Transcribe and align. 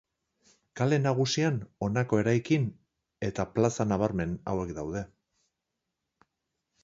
Kale 0.79 0.97
Nagusian 1.01 1.57
honako 1.87 2.19
eraikin 2.21 2.65
eta 3.29 3.45
plaza 3.57 3.87
nabarmen 3.91 4.33
hauek 4.53 4.71
daude. 4.81 5.05